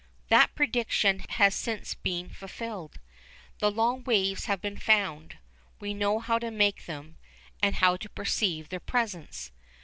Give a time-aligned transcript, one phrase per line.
[0.29, 2.99] That prediction has since been fulfilled.
[3.59, 5.37] The long waves have been found;
[5.79, 7.17] we know how to make them
[7.61, 9.51] and how to perceive their presence.